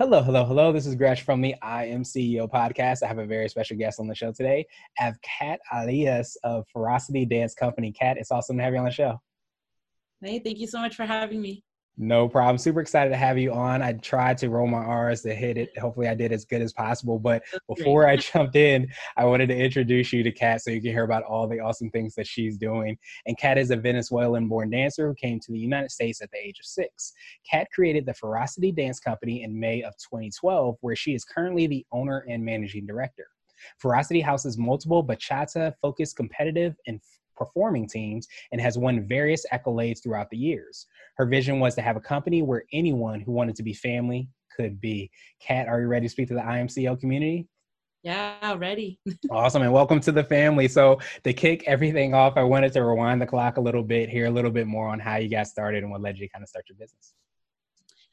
Hello, 0.00 0.22
hello, 0.22 0.46
hello. 0.46 0.72
This 0.72 0.86
is 0.86 0.94
Gresh 0.94 1.20
from 1.20 1.42
the 1.42 1.54
I 1.60 1.84
Am 1.84 2.04
CEO 2.04 2.50
podcast. 2.50 3.02
I 3.02 3.06
have 3.06 3.18
a 3.18 3.26
very 3.26 3.50
special 3.50 3.76
guest 3.76 4.00
on 4.00 4.06
the 4.06 4.14
show 4.14 4.32
today. 4.32 4.66
I 4.98 5.02
have 5.02 5.20
Kat 5.20 5.60
Alias 5.74 6.38
of 6.42 6.66
Ferocity 6.72 7.26
Dance 7.26 7.52
Company. 7.52 7.92
Kat, 7.92 8.16
it's 8.16 8.30
awesome 8.30 8.56
to 8.56 8.62
have 8.62 8.72
you 8.72 8.78
on 8.78 8.86
the 8.86 8.90
show. 8.90 9.20
Hey, 10.24 10.38
thank 10.38 10.58
you 10.58 10.66
so 10.66 10.78
much 10.78 10.96
for 10.96 11.04
having 11.04 11.42
me. 11.42 11.62
No 11.96 12.28
problem. 12.28 12.56
Super 12.56 12.80
excited 12.80 13.10
to 13.10 13.16
have 13.16 13.36
you 13.36 13.52
on. 13.52 13.82
I 13.82 13.92
tried 13.92 14.38
to 14.38 14.48
roll 14.48 14.66
my 14.66 14.78
R's 14.78 15.20
to 15.22 15.34
hit 15.34 15.58
it. 15.58 15.76
Hopefully, 15.78 16.08
I 16.08 16.14
did 16.14 16.32
as 16.32 16.46
good 16.46 16.62
as 16.62 16.72
possible. 16.72 17.18
But 17.18 17.42
before 17.68 18.06
I 18.06 18.16
jumped 18.32 18.56
in, 18.56 18.88
I 19.18 19.26
wanted 19.26 19.48
to 19.48 19.56
introduce 19.56 20.12
you 20.12 20.22
to 20.22 20.32
Kat 20.32 20.62
so 20.62 20.70
you 20.70 20.80
can 20.80 20.92
hear 20.92 21.04
about 21.04 21.24
all 21.24 21.46
the 21.46 21.60
awesome 21.60 21.90
things 21.90 22.14
that 22.14 22.26
she's 22.26 22.56
doing. 22.56 22.96
And 23.26 23.36
Kat 23.36 23.58
is 23.58 23.70
a 23.70 23.76
Venezuelan 23.76 24.48
born 24.48 24.70
dancer 24.70 25.08
who 25.08 25.14
came 25.14 25.40
to 25.40 25.52
the 25.52 25.58
United 25.58 25.90
States 25.90 26.22
at 26.22 26.30
the 26.30 26.38
age 26.38 26.58
of 26.58 26.64
six. 26.64 27.12
Kat 27.48 27.68
created 27.70 28.06
the 28.06 28.14
Ferocity 28.14 28.72
Dance 28.72 28.98
Company 28.98 29.42
in 29.42 29.58
May 29.58 29.82
of 29.82 29.92
2012, 29.98 30.76
where 30.80 30.96
she 30.96 31.14
is 31.14 31.24
currently 31.24 31.66
the 31.66 31.84
owner 31.92 32.24
and 32.28 32.42
managing 32.42 32.86
director. 32.86 33.26
Ferocity 33.78 34.22
houses 34.22 34.56
multiple 34.56 35.04
bachata 35.04 35.74
focused 35.82 36.16
competitive 36.16 36.76
and 36.86 37.00
performing 37.40 37.88
teams 37.88 38.28
and 38.52 38.60
has 38.60 38.76
won 38.76 39.08
various 39.08 39.46
accolades 39.52 40.02
throughout 40.02 40.28
the 40.30 40.36
years. 40.36 40.86
Her 41.16 41.24
vision 41.24 41.58
was 41.58 41.74
to 41.76 41.82
have 41.82 41.96
a 41.96 42.00
company 42.00 42.42
where 42.42 42.64
anyone 42.72 43.20
who 43.20 43.32
wanted 43.32 43.56
to 43.56 43.62
be 43.62 43.72
family 43.72 44.28
could 44.54 44.78
be. 44.80 45.10
Kat, 45.40 45.66
are 45.66 45.80
you 45.80 45.86
ready 45.86 46.06
to 46.06 46.10
speak 46.10 46.28
to 46.28 46.34
the 46.34 46.44
I 46.44 46.58
Am 46.58 46.68
CEO 46.68 47.00
community? 47.00 47.48
Yeah, 48.02 48.54
ready. 48.58 48.98
awesome. 49.30 49.62
And 49.62 49.72
welcome 49.72 50.00
to 50.00 50.12
the 50.12 50.24
family. 50.24 50.68
So, 50.68 51.00
to 51.24 51.32
kick 51.32 51.64
everything 51.66 52.14
off, 52.14 52.36
I 52.36 52.42
wanted 52.42 52.72
to 52.74 52.84
rewind 52.84 53.20
the 53.20 53.26
clock 53.26 53.56
a 53.56 53.60
little 53.60 53.82
bit, 53.82 54.08
hear 54.08 54.26
a 54.26 54.30
little 54.30 54.50
bit 54.50 54.66
more 54.66 54.88
on 54.88 55.00
how 55.00 55.16
you 55.16 55.28
got 55.28 55.46
started 55.46 55.82
and 55.82 55.90
what 55.90 56.00
led 56.00 56.18
you 56.18 56.26
to 56.26 56.32
kind 56.32 56.42
of 56.42 56.48
start 56.48 56.66
your 56.68 56.76
business. 56.76 57.14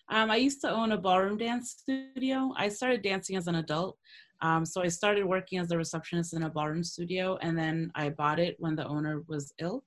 Um, 0.10 0.32
I 0.32 0.38
used 0.38 0.62
to 0.62 0.70
own 0.70 0.94
a 0.94 0.98
ballroom 0.98 1.38
dance 1.38 1.76
studio. 1.82 2.54
I 2.56 2.70
started 2.70 3.02
dancing 3.02 3.36
as 3.36 3.48
an 3.48 3.56
adult. 3.56 3.98
Um, 4.42 4.66
so 4.66 4.82
I 4.82 4.88
started 4.88 5.26
working 5.26 5.60
as 5.60 5.72
a 5.72 5.78
receptionist 5.78 6.34
in 6.34 6.44
a 6.44 6.50
ballroom 6.50 6.84
studio, 6.84 7.38
and 7.42 7.58
then 7.58 7.92
I 7.96 8.10
bought 8.10 8.40
it 8.40 8.56
when 8.60 8.76
the 8.76 8.88
owner 8.88 9.24
was 9.28 9.54
ill. 9.60 9.84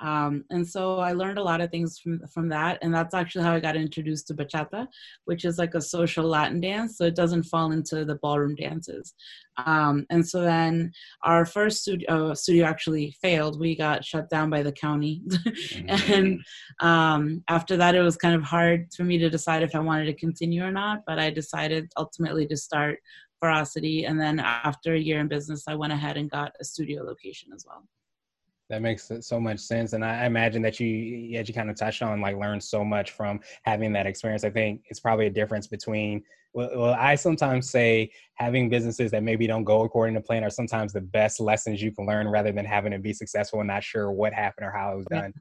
Um, 0.00 0.44
and 0.50 0.66
so 0.66 0.98
I 0.98 1.12
learned 1.12 1.38
a 1.38 1.42
lot 1.42 1.60
of 1.60 1.70
things 1.70 1.98
from 1.98 2.20
from 2.32 2.48
that, 2.50 2.78
and 2.82 2.94
that's 2.94 3.14
actually 3.14 3.44
how 3.44 3.54
I 3.54 3.60
got 3.60 3.76
introduced 3.76 4.28
to 4.28 4.34
bachata, 4.34 4.86
which 5.24 5.44
is 5.44 5.58
like 5.58 5.74
a 5.74 5.80
social 5.80 6.24
Latin 6.24 6.60
dance, 6.60 6.96
so 6.96 7.04
it 7.04 7.16
doesn't 7.16 7.44
fall 7.44 7.72
into 7.72 8.04
the 8.04 8.14
ballroom 8.16 8.54
dances. 8.54 9.14
Um, 9.56 10.06
and 10.10 10.26
so 10.26 10.42
then 10.42 10.92
our 11.24 11.44
first 11.44 11.82
studio, 11.82 12.30
uh, 12.30 12.34
studio 12.34 12.64
actually 12.64 13.16
failed. 13.20 13.58
We 13.58 13.74
got 13.74 14.04
shut 14.04 14.30
down 14.30 14.50
by 14.50 14.62
the 14.62 14.72
county, 14.72 15.22
mm-hmm. 15.28 16.12
and 16.12 16.40
um, 16.78 17.42
after 17.48 17.76
that, 17.76 17.96
it 17.96 18.02
was 18.02 18.16
kind 18.16 18.36
of 18.36 18.42
hard 18.44 18.92
for 18.96 19.02
me 19.02 19.18
to 19.18 19.28
decide 19.28 19.64
if 19.64 19.74
I 19.74 19.80
wanted 19.80 20.04
to 20.06 20.14
continue 20.14 20.64
or 20.64 20.70
not. 20.70 21.00
But 21.08 21.18
I 21.18 21.30
decided 21.30 21.90
ultimately 21.96 22.46
to 22.46 22.56
start 22.56 23.00
Ferocity. 23.40 24.04
And 24.04 24.20
then 24.20 24.40
after 24.40 24.94
a 24.94 24.98
year 24.98 25.20
in 25.20 25.28
business, 25.28 25.64
I 25.68 25.74
went 25.74 25.92
ahead 25.92 26.16
and 26.16 26.30
got 26.30 26.52
a 26.60 26.64
studio 26.64 27.02
location 27.02 27.50
as 27.54 27.64
well. 27.66 27.84
That 28.70 28.82
makes 28.82 29.10
so 29.20 29.40
much 29.40 29.60
sense, 29.60 29.94
and 29.94 30.04
I 30.04 30.26
imagine 30.26 30.60
that 30.60 30.78
you, 30.78 31.38
as 31.38 31.48
you 31.48 31.54
kind 31.54 31.70
of 31.70 31.76
touched 31.76 32.02
on, 32.02 32.20
like 32.20 32.36
learned 32.36 32.62
so 32.62 32.84
much 32.84 33.12
from 33.12 33.40
having 33.62 33.94
that 33.94 34.06
experience. 34.06 34.44
I 34.44 34.50
think 34.50 34.82
it's 34.90 35.00
probably 35.00 35.26
a 35.26 35.30
difference 35.30 35.66
between. 35.66 36.22
Well, 36.52 36.70
well, 36.74 36.96
I 36.98 37.14
sometimes 37.14 37.70
say 37.70 38.10
having 38.34 38.68
businesses 38.68 39.10
that 39.12 39.22
maybe 39.22 39.46
don't 39.46 39.64
go 39.64 39.84
according 39.84 40.16
to 40.16 40.20
plan 40.20 40.44
are 40.44 40.50
sometimes 40.50 40.92
the 40.92 41.00
best 41.00 41.40
lessons 41.40 41.80
you 41.80 41.92
can 41.92 42.06
learn, 42.06 42.28
rather 42.28 42.52
than 42.52 42.66
having 42.66 42.92
to 42.92 42.98
be 42.98 43.14
successful 43.14 43.60
and 43.60 43.68
not 43.68 43.84
sure 43.84 44.12
what 44.12 44.34
happened 44.34 44.66
or 44.66 44.70
how 44.70 44.92
it 44.92 44.96
was 44.96 45.06
done. 45.06 45.32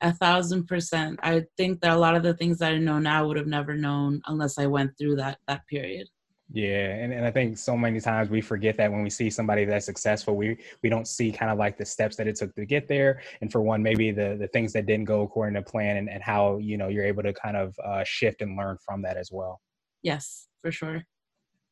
A 0.00 0.12
thousand 0.12 0.68
percent. 0.68 1.18
I 1.24 1.42
think 1.56 1.80
that 1.80 1.90
a 1.90 1.98
lot 1.98 2.14
of 2.14 2.22
the 2.22 2.34
things 2.34 2.58
that 2.58 2.72
I 2.72 2.78
know 2.78 3.00
now 3.00 3.26
would 3.26 3.36
have 3.36 3.48
never 3.48 3.74
known 3.74 4.20
unless 4.26 4.58
I 4.58 4.66
went 4.66 4.96
through 4.96 5.16
that 5.16 5.38
that 5.48 5.66
period. 5.66 6.06
Yeah, 6.52 6.94
and, 6.94 7.12
and 7.12 7.26
I 7.26 7.30
think 7.32 7.58
so 7.58 7.76
many 7.76 8.00
times 8.00 8.30
we 8.30 8.40
forget 8.40 8.76
that 8.76 8.90
when 8.90 9.02
we 9.02 9.10
see 9.10 9.30
somebody 9.30 9.64
that's 9.64 9.84
successful, 9.84 10.36
we 10.36 10.56
we 10.82 10.88
don't 10.88 11.08
see 11.08 11.32
kind 11.32 11.50
of 11.50 11.58
like 11.58 11.76
the 11.76 11.84
steps 11.84 12.14
that 12.16 12.28
it 12.28 12.36
took 12.36 12.54
to 12.54 12.64
get 12.64 12.86
there, 12.86 13.20
and 13.40 13.50
for 13.50 13.60
one, 13.62 13.82
maybe 13.82 14.12
the 14.12 14.36
the 14.38 14.46
things 14.48 14.72
that 14.74 14.86
didn't 14.86 15.06
go 15.06 15.22
according 15.22 15.54
to 15.54 15.62
plan, 15.62 15.96
and, 15.96 16.08
and 16.08 16.22
how 16.22 16.58
you 16.58 16.76
know 16.76 16.86
you're 16.86 17.04
able 17.04 17.24
to 17.24 17.32
kind 17.32 17.56
of 17.56 17.76
uh, 17.84 18.04
shift 18.04 18.42
and 18.42 18.56
learn 18.56 18.78
from 18.84 19.02
that 19.02 19.16
as 19.16 19.30
well. 19.32 19.60
Yes, 20.02 20.46
for 20.62 20.70
sure. 20.70 21.02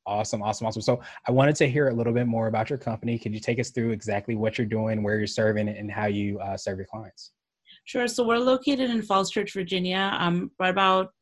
Awesome, 0.07 0.43
awesome, 0.43 0.67
awesome. 0.67 0.83
So 0.83 1.01
I 1.27 1.31
wanted 1.31 1.55
to 1.57 1.69
hear 1.69 1.89
a 1.89 1.95
little 1.95 2.13
bit 2.13 2.27
more 2.27 2.49
about 2.49 2.69
your 2.69 2.79
company. 2.79 3.17
Could 3.17 3.33
you 3.33 3.41
take 3.41 3.61
us 3.61 3.71
through 3.71 3.93
exactly 3.93 4.35
what 4.35 4.59
you're 4.59 4.67
doing, 4.67 5.05
where 5.05 5.17
you're 5.19 5.29
serving, 5.29 5.69
and 5.69 5.91
how 5.91 6.07
you 6.07 6.41
uh, 6.41 6.57
serve 6.57 6.79
your 6.79 6.87
clients? 6.87 7.31
Sure. 7.85 8.09
So 8.09 8.27
we're 8.27 8.39
located 8.39 8.91
in 8.91 9.03
Falls 9.03 9.31
Church, 9.31 9.53
Virginia. 9.53 10.17
Um, 10.19 10.51
right 10.59 10.71
about 10.71 11.13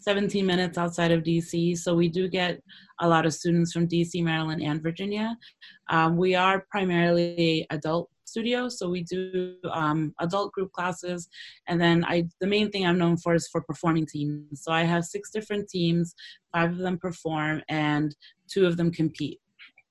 17 0.00 0.44
minutes 0.46 0.78
outside 0.78 1.10
of 1.10 1.22
DC. 1.22 1.76
So 1.78 1.94
we 1.94 2.08
do 2.08 2.28
get 2.28 2.60
a 3.00 3.08
lot 3.08 3.26
of 3.26 3.34
students 3.34 3.72
from 3.72 3.88
DC, 3.88 4.22
Maryland, 4.22 4.62
and 4.62 4.82
Virginia. 4.82 5.36
Um, 5.90 6.16
we 6.16 6.34
are 6.34 6.64
primarily 6.70 7.66
adult 7.70 8.10
studio, 8.24 8.68
so 8.68 8.88
we 8.88 9.02
do 9.04 9.54
um, 9.72 10.14
adult 10.20 10.52
group 10.52 10.70
classes, 10.72 11.28
and 11.66 11.80
then 11.80 12.04
I 12.04 12.28
the 12.40 12.46
main 12.46 12.70
thing 12.70 12.86
I'm 12.86 12.98
known 12.98 13.16
for 13.16 13.34
is 13.34 13.48
for 13.48 13.62
performing 13.62 14.06
teams. 14.06 14.62
So 14.62 14.70
I 14.70 14.84
have 14.84 15.04
six 15.04 15.30
different 15.30 15.68
teams, 15.68 16.14
five 16.52 16.72
of 16.72 16.78
them 16.78 16.98
perform, 16.98 17.62
and 17.68 18.14
two 18.48 18.66
of 18.66 18.76
them 18.76 18.92
compete. 18.92 19.40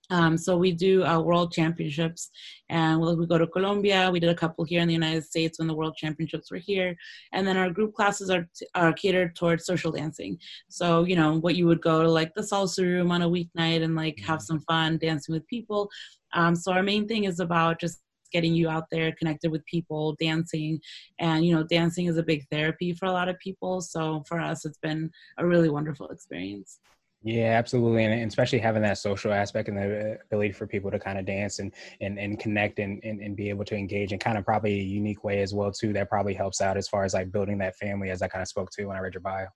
Um, 0.09 0.37
so 0.37 0.57
we 0.57 0.71
do 0.71 1.03
uh, 1.03 1.19
world 1.19 1.51
championships, 1.51 2.29
and 2.69 2.99
we'll, 2.99 3.17
we 3.17 3.27
go 3.27 3.37
to 3.37 3.47
Colombia. 3.47 4.09
We 4.11 4.19
did 4.19 4.29
a 4.29 4.35
couple 4.35 4.63
here 4.63 4.81
in 4.81 4.87
the 4.87 4.93
United 4.93 5.25
States 5.25 5.59
when 5.59 5.67
the 5.67 5.73
world 5.73 5.95
championships 5.97 6.49
were 6.49 6.57
here, 6.57 6.95
and 7.33 7.45
then 7.45 7.57
our 7.57 7.69
group 7.69 7.93
classes 7.93 8.29
are, 8.29 8.47
are 8.75 8.93
catered 8.93 9.35
towards 9.35 9.65
social 9.65 9.91
dancing. 9.91 10.37
So 10.69 11.03
you 11.03 11.15
know 11.15 11.39
what 11.39 11.55
you 11.55 11.65
would 11.67 11.81
go 11.81 12.03
to 12.03 12.09
like 12.09 12.33
the 12.35 12.41
salsa 12.41 12.83
room 12.83 13.11
on 13.11 13.21
a 13.21 13.29
weeknight 13.29 13.83
and 13.83 13.95
like 13.95 14.17
have 14.19 14.39
mm-hmm. 14.39 14.45
some 14.45 14.61
fun 14.61 14.97
dancing 14.97 15.33
with 15.33 15.47
people. 15.47 15.89
Um, 16.33 16.55
so 16.55 16.71
our 16.71 16.83
main 16.83 17.07
thing 17.07 17.25
is 17.25 17.39
about 17.39 17.79
just 17.79 17.99
getting 18.31 18.53
you 18.53 18.69
out 18.69 18.85
there 18.91 19.11
connected 19.13 19.51
with 19.51 19.65
people 19.65 20.15
dancing 20.19 20.79
and 21.19 21.45
you 21.45 21.55
know 21.55 21.63
dancing 21.63 22.07
is 22.07 22.17
a 22.17 22.23
big 22.23 22.45
therapy 22.51 22.93
for 22.93 23.05
a 23.05 23.11
lot 23.11 23.29
of 23.29 23.39
people 23.39 23.79
so 23.79 24.21
for 24.27 24.39
us 24.39 24.65
it's 24.65 24.77
been 24.79 25.09
a 25.37 25.45
really 25.45 25.69
wonderful 25.69 26.09
experience 26.09 26.79
yeah, 27.23 27.57
absolutely, 27.57 28.05
and 28.05 28.27
especially 28.27 28.59
having 28.59 28.83
that 28.83 28.97
social 28.97 29.33
aspect 29.33 29.69
and 29.69 29.77
the 29.77 30.19
ability 30.25 30.51
for 30.51 30.67
people 30.67 30.91
to 30.91 30.99
kind 30.99 31.17
of 31.17 31.25
dance 31.25 31.59
and 31.59 31.73
and, 31.99 32.19
and 32.19 32.39
connect 32.39 32.79
and, 32.79 33.03
and, 33.03 33.21
and 33.21 33.35
be 33.35 33.49
able 33.49 33.65
to 33.65 33.75
engage 33.75 34.13
in 34.13 34.19
kind 34.19 34.37
of 34.37 34.45
probably 34.45 34.79
a 34.79 34.83
unique 34.83 35.23
way 35.23 35.41
as 35.41 35.53
well 35.53 35.71
too. 35.71 35.93
That 35.93 36.09
probably 36.09 36.35
helps 36.35 36.61
out 36.61 36.77
as 36.77 36.87
far 36.87 37.03
as 37.03 37.13
like 37.13 37.31
building 37.31 37.57
that 37.57 37.75
family, 37.75 38.11
as 38.11 38.21
I 38.21 38.27
kind 38.27 38.41
of 38.41 38.47
spoke 38.47 38.69
to 38.71 38.85
when 38.85 38.97
I 38.97 38.99
read 38.99 39.15
your 39.15 39.21
bio. 39.21 39.47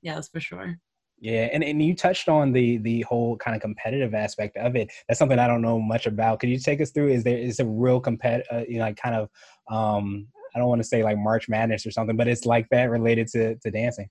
Yeah, 0.00 0.14
that's 0.14 0.28
for 0.28 0.40
sure. 0.40 0.76
Yeah, 1.20 1.48
and, 1.52 1.62
and 1.62 1.80
you 1.80 1.94
touched 1.94 2.28
on 2.28 2.50
the 2.50 2.78
the 2.78 3.02
whole 3.02 3.36
kind 3.36 3.54
of 3.54 3.60
competitive 3.60 4.14
aspect 4.14 4.56
of 4.56 4.74
it. 4.74 4.90
That's 5.06 5.18
something 5.18 5.38
I 5.38 5.46
don't 5.46 5.62
know 5.62 5.80
much 5.80 6.06
about. 6.06 6.40
Could 6.40 6.48
you 6.48 6.58
take 6.58 6.80
us 6.80 6.90
through? 6.90 7.10
Is 7.10 7.24
there 7.24 7.38
is 7.38 7.60
a 7.60 7.66
real 7.66 8.00
compet, 8.00 8.42
uh, 8.50 8.64
you 8.68 8.78
know, 8.78 8.84
like 8.84 8.96
kind 8.96 9.14
of 9.14 9.28
um, 9.70 10.26
I 10.54 10.58
don't 10.58 10.68
want 10.68 10.80
to 10.80 10.88
say 10.88 11.04
like 11.04 11.18
March 11.18 11.48
Madness 11.48 11.86
or 11.86 11.90
something, 11.90 12.16
but 12.16 12.26
it's 12.26 12.46
like 12.46 12.68
that 12.70 12.90
related 12.90 13.28
to 13.28 13.54
to 13.56 13.70
dancing. 13.70 14.08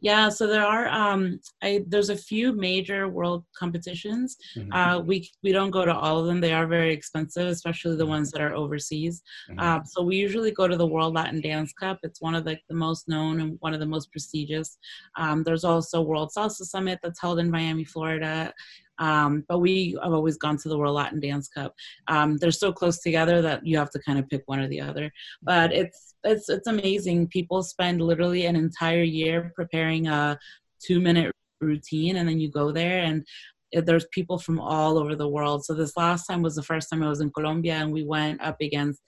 Yeah, 0.00 0.28
so 0.30 0.46
there 0.46 0.64
are 0.64 0.88
um, 0.88 1.40
I, 1.62 1.84
there's 1.86 2.08
a 2.08 2.16
few 2.16 2.52
major 2.52 3.08
world 3.08 3.44
competitions. 3.56 4.36
Mm-hmm. 4.56 4.72
Uh, 4.72 5.00
we 5.00 5.30
we 5.42 5.52
don't 5.52 5.70
go 5.70 5.84
to 5.84 5.94
all 5.94 6.18
of 6.18 6.26
them; 6.26 6.40
they 6.40 6.52
are 6.52 6.66
very 6.66 6.92
expensive, 6.92 7.46
especially 7.48 7.96
the 7.96 8.04
mm-hmm. 8.04 8.12
ones 8.12 8.30
that 8.32 8.40
are 8.40 8.54
overseas. 8.54 9.22
Mm-hmm. 9.50 9.60
Uh, 9.60 9.84
so 9.84 10.02
we 10.02 10.16
usually 10.16 10.52
go 10.52 10.66
to 10.66 10.76
the 10.76 10.86
World 10.86 11.14
Latin 11.14 11.40
Dance 11.40 11.72
Cup. 11.72 11.98
It's 12.02 12.20
one 12.20 12.34
of 12.34 12.44
the, 12.44 12.58
the 12.68 12.74
most 12.74 13.08
known 13.08 13.40
and 13.40 13.56
one 13.60 13.74
of 13.74 13.80
the 13.80 13.86
most 13.86 14.10
prestigious. 14.10 14.78
Um, 15.16 15.42
there's 15.42 15.64
also 15.64 16.00
World 16.00 16.30
Salsa 16.36 16.64
Summit 16.64 16.98
that's 17.02 17.20
held 17.20 17.38
in 17.38 17.50
Miami, 17.50 17.84
Florida. 17.84 18.52
Um, 19.00 19.44
but 19.48 19.58
we 19.58 19.98
have 20.02 20.12
always 20.12 20.36
gone 20.36 20.56
to 20.58 20.68
the 20.68 20.78
World 20.78 20.94
Latin 20.94 21.20
Dance 21.20 21.48
Cup. 21.48 21.74
Um, 22.06 22.36
they're 22.36 22.52
so 22.52 22.72
close 22.72 23.00
together 23.00 23.42
that 23.42 23.66
you 23.66 23.76
have 23.78 23.90
to 23.90 23.98
kind 24.00 24.18
of 24.18 24.28
pick 24.28 24.42
one 24.46 24.60
or 24.60 24.68
the 24.68 24.80
other. 24.80 25.10
But 25.42 25.72
it's 25.72 26.14
it's 26.22 26.48
it's 26.48 26.66
amazing. 26.66 27.28
People 27.28 27.62
spend 27.62 28.00
literally 28.00 28.46
an 28.46 28.56
entire 28.56 29.02
year 29.02 29.52
preparing 29.56 30.06
a 30.06 30.38
two 30.80 31.00
minute 31.00 31.32
routine, 31.60 32.16
and 32.16 32.28
then 32.28 32.38
you 32.38 32.50
go 32.50 32.70
there 32.70 33.00
and 33.00 33.26
there's 33.72 34.06
people 34.12 34.38
from 34.38 34.58
all 34.58 34.98
over 34.98 35.14
the 35.14 35.28
world. 35.28 35.64
So 35.64 35.74
this 35.74 35.96
last 35.96 36.26
time 36.26 36.42
was 36.42 36.56
the 36.56 36.62
first 36.62 36.90
time 36.90 37.02
I 37.02 37.08
was 37.08 37.20
in 37.20 37.30
Colombia, 37.30 37.74
and 37.74 37.92
we 37.92 38.04
went 38.04 38.42
up 38.42 38.56
against 38.60 39.00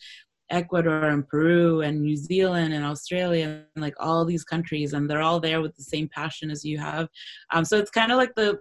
Ecuador 0.51 1.09
and 1.09 1.27
Peru 1.27 1.81
and 1.81 2.03
New 2.03 2.17
Zealand 2.17 2.75
and 2.75 2.85
Australia 2.85 3.65
and 3.75 3.83
like 3.83 3.95
all 3.99 4.25
these 4.25 4.45
countries, 4.45 4.93
and 4.93 5.09
they're 5.09 5.23
all 5.23 5.41
there 5.41 5.61
with 5.61 5.75
the 5.77 5.83
same 5.83 6.09
passion 6.09 6.51
as 6.51 6.65
you 6.65 6.79
have. 6.79 7.09
Um, 7.53 7.65
so 7.65 7.79
it's 7.79 7.91
kind 7.91 8.13
of 8.13 8.19
like 8.19 8.35
the 8.37 8.61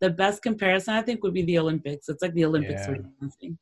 the 0.00 0.10
best 0.10 0.42
comparison 0.42 0.94
I 0.94 1.02
think 1.02 1.22
would 1.22 1.34
be 1.34 1.42
the 1.42 1.58
Olympics. 1.58 2.08
It's 2.08 2.22
like 2.22 2.34
the 2.34 2.44
Olympics 2.44 2.82
yeah. 2.88 2.96
dancing. 3.20 3.58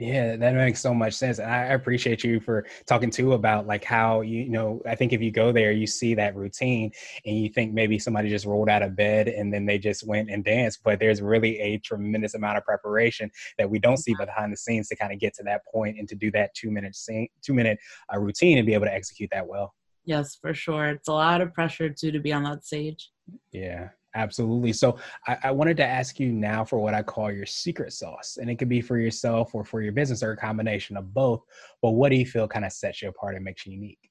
Yeah, 0.00 0.36
that 0.36 0.54
makes 0.54 0.80
so 0.80 0.94
much 0.94 1.12
sense. 1.12 1.38
And 1.38 1.50
I 1.50 1.64
appreciate 1.74 2.24
you 2.24 2.40
for 2.40 2.64
talking 2.86 3.10
too 3.10 3.34
about 3.34 3.66
like 3.66 3.84
how 3.84 4.22
you, 4.22 4.44
you 4.44 4.48
know, 4.48 4.80
I 4.86 4.94
think 4.94 5.12
if 5.12 5.20
you 5.20 5.30
go 5.30 5.52
there, 5.52 5.72
you 5.72 5.86
see 5.86 6.14
that 6.14 6.34
routine 6.34 6.90
and 7.26 7.36
you 7.36 7.50
think 7.50 7.74
maybe 7.74 7.98
somebody 7.98 8.30
just 8.30 8.46
rolled 8.46 8.70
out 8.70 8.82
of 8.82 8.96
bed 8.96 9.28
and 9.28 9.52
then 9.52 9.66
they 9.66 9.78
just 9.78 10.06
went 10.06 10.30
and 10.30 10.42
danced, 10.42 10.82
but 10.82 11.00
there's 11.00 11.20
really 11.20 11.60
a 11.60 11.78
tremendous 11.80 12.32
amount 12.32 12.56
of 12.56 12.64
preparation 12.64 13.30
that 13.58 13.68
we 13.68 13.78
don't 13.78 13.98
see 13.98 14.14
behind 14.14 14.50
the 14.50 14.56
scenes 14.56 14.88
to 14.88 14.96
kind 14.96 15.12
of 15.12 15.18
get 15.18 15.34
to 15.34 15.42
that 15.42 15.60
point 15.70 15.98
and 15.98 16.08
to 16.08 16.14
do 16.14 16.30
that 16.30 16.54
two 16.54 16.70
minute 16.70 16.96
scene, 16.96 17.28
two 17.42 17.52
minute 17.52 17.78
uh, 18.10 18.18
routine 18.18 18.56
and 18.56 18.66
be 18.66 18.72
able 18.72 18.86
to 18.86 18.94
execute 18.94 19.28
that 19.30 19.46
well. 19.46 19.74
Yes, 20.06 20.34
for 20.34 20.54
sure. 20.54 20.86
It's 20.86 21.08
a 21.08 21.12
lot 21.12 21.42
of 21.42 21.52
pressure 21.52 21.90
too 21.90 22.10
to 22.10 22.20
be 22.20 22.32
on 22.32 22.44
that 22.44 22.64
stage. 22.64 23.10
Yeah, 23.52 23.90
Absolutely. 24.14 24.72
So 24.72 24.98
I, 25.28 25.36
I, 25.44 25.50
wanted 25.52 25.76
to 25.76 25.86
ask 25.86 26.18
you 26.18 26.32
now 26.32 26.64
for 26.64 26.80
what 26.80 26.94
I 26.94 27.02
call 27.02 27.30
your 27.30 27.46
secret 27.46 27.92
sauce, 27.92 28.38
and 28.40 28.50
it 28.50 28.56
could 28.56 28.68
be 28.68 28.80
for 28.80 28.98
yourself 28.98 29.54
or 29.54 29.64
for 29.64 29.80
your 29.82 29.92
business 29.92 30.22
or 30.22 30.32
a 30.32 30.36
combination 30.36 30.96
of 30.96 31.14
both. 31.14 31.44
But 31.80 31.90
what 31.90 32.08
do 32.08 32.16
you 32.16 32.26
feel 32.26 32.48
kind 32.48 32.64
of 32.64 32.72
sets 32.72 33.02
you 33.02 33.08
apart 33.08 33.36
and 33.36 33.44
makes 33.44 33.66
you 33.66 33.72
unique? 33.72 34.09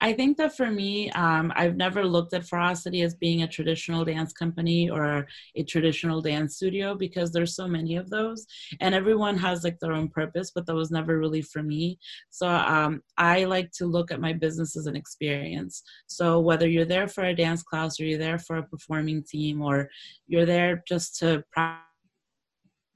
I 0.00 0.12
think 0.12 0.36
that 0.36 0.56
for 0.56 0.70
me, 0.70 1.10
um, 1.10 1.52
I've 1.56 1.76
never 1.76 2.04
looked 2.04 2.32
at 2.32 2.46
Ferocity 2.46 3.02
as 3.02 3.16
being 3.16 3.42
a 3.42 3.48
traditional 3.48 4.04
dance 4.04 4.32
company 4.32 4.88
or 4.88 5.26
a 5.56 5.64
traditional 5.64 6.22
dance 6.22 6.56
studio 6.56 6.94
because 6.94 7.32
there's 7.32 7.56
so 7.56 7.66
many 7.66 7.96
of 7.96 8.08
those, 8.08 8.46
and 8.80 8.94
everyone 8.94 9.36
has 9.38 9.64
like 9.64 9.78
their 9.80 9.92
own 9.92 10.08
purpose. 10.08 10.52
But 10.54 10.66
that 10.66 10.74
was 10.74 10.90
never 10.92 11.18
really 11.18 11.42
for 11.42 11.62
me. 11.62 11.98
So 12.30 12.48
um, 12.48 13.02
I 13.16 13.44
like 13.44 13.72
to 13.72 13.86
look 13.86 14.12
at 14.12 14.20
my 14.20 14.32
business 14.32 14.76
as 14.76 14.86
an 14.86 14.94
experience. 14.94 15.82
So 16.06 16.38
whether 16.38 16.68
you're 16.68 16.84
there 16.84 17.08
for 17.08 17.24
a 17.24 17.34
dance 17.34 17.62
class 17.62 17.98
or 17.98 18.04
you're 18.04 18.18
there 18.18 18.38
for 18.38 18.58
a 18.58 18.62
performing 18.62 19.24
team 19.24 19.62
or 19.62 19.90
you're 20.28 20.46
there 20.46 20.84
just 20.86 21.18
to 21.18 21.42
practice 21.50 21.87